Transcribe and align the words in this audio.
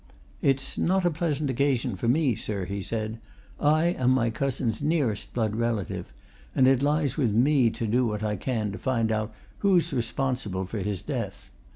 "It's 0.41 0.79
not 0.79 1.05
a 1.05 1.11
pleasant 1.11 1.51
occasion 1.51 1.95
for 1.95 2.07
me, 2.07 2.33
sir," 2.33 2.65
he 2.65 2.81
said. 2.81 3.19
"I 3.59 3.85
am 3.85 4.09
my 4.09 4.31
cousin's 4.31 4.81
nearest 4.81 5.31
blood 5.35 5.55
relative, 5.55 6.11
and 6.55 6.67
it 6.67 6.81
lies 6.81 7.17
with 7.17 7.35
me 7.35 7.69
to 7.69 7.85
do 7.85 8.07
what 8.07 8.23
I 8.23 8.35
can 8.35 8.71
to 8.71 8.79
find 8.79 9.11
out 9.11 9.31
who's 9.59 9.93
responsible 9.93 10.65
for 10.65 10.79
his 10.79 11.03
death. 11.03 11.51